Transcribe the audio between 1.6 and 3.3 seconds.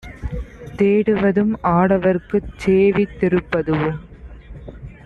ஆடவர்க்குச் சேவித்